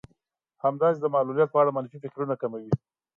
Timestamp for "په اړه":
1.51-1.75